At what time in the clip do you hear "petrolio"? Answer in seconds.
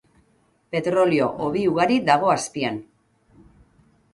0.75-1.27